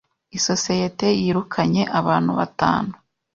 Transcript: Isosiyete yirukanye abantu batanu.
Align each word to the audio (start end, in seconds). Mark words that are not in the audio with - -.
Isosiyete 0.37 1.07
yirukanye 1.21 1.83
abantu 1.99 2.31
batanu. 2.39 2.93